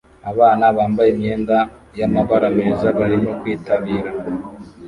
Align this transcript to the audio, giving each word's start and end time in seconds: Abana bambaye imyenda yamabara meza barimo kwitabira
Abana 0.31 0.65
bambaye 0.77 1.09
imyenda 1.11 1.57
yamabara 1.99 2.47
meza 2.57 2.87
barimo 2.97 3.31
kwitabira 3.39 4.11